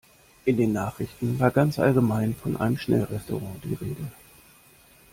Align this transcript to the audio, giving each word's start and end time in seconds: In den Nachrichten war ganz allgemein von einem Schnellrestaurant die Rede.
In 0.45 0.57
den 0.57 0.73
Nachrichten 0.73 1.39
war 1.39 1.51
ganz 1.51 1.77
allgemein 1.77 2.33
von 2.33 2.57
einem 2.57 2.75
Schnellrestaurant 2.75 3.63
die 3.63 3.75
Rede. 3.75 4.11